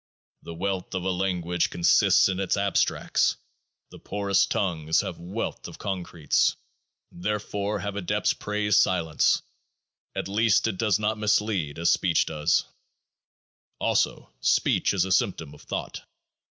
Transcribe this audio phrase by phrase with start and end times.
[0.41, 3.35] The wealth of a language consists in its Abstracts;
[3.91, 6.55] the poorest tongues have wealth of Concretes.
[7.11, 9.43] Therefore have Adepts praised silence;
[10.15, 12.65] at least it does not mislead as speech does.
[13.77, 16.01] Also, Speech is a symptom of Thought.